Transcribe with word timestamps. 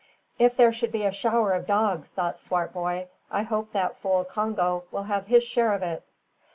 "If 0.39 0.57
there 0.57 0.73
should 0.73 0.91
be 0.91 1.03
a 1.05 1.11
shower 1.11 1.51
of 1.51 1.67
dogs," 1.67 2.09
thought 2.09 2.39
Swartboy, 2.39 3.05
"I 3.29 3.43
hope 3.43 3.71
that 3.73 3.99
fool 3.99 4.23
Congo 4.23 4.85
will 4.89 5.03
have 5.03 5.27
his 5.27 5.43
share 5.43 5.73
of 5.73 5.83
it." 5.83 6.03